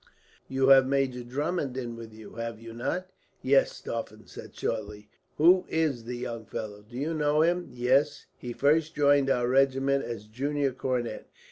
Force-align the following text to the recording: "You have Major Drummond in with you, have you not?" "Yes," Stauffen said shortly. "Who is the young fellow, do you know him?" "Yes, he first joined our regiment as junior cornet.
"You 0.47 0.69
have 0.69 0.87
Major 0.87 1.23
Drummond 1.23 1.77
in 1.77 1.95
with 1.95 2.11
you, 2.11 2.31
have 2.33 2.59
you 2.59 2.73
not?" 2.73 3.11
"Yes," 3.43 3.71
Stauffen 3.73 4.25
said 4.25 4.55
shortly. 4.55 5.11
"Who 5.37 5.67
is 5.69 6.05
the 6.05 6.17
young 6.17 6.47
fellow, 6.47 6.81
do 6.81 6.97
you 6.97 7.13
know 7.13 7.41
him?" 7.43 7.67
"Yes, 7.69 8.25
he 8.35 8.51
first 8.51 8.95
joined 8.95 9.29
our 9.29 9.47
regiment 9.47 10.03
as 10.03 10.25
junior 10.25 10.71
cornet. 10.71 11.29